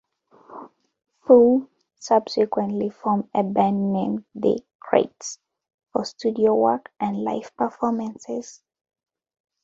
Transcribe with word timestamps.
Fu 1.19 1.69
subsequently 1.99 2.89
formed 2.89 3.29
a 3.35 3.43
band 3.43 3.93
named 3.93 4.25
"The 4.33 4.63
Krates" 4.79 5.37
for 5.91 6.05
studio 6.05 6.55
work 6.55 6.91
and 6.99 7.23
live 7.23 7.51
performances. 7.55 8.63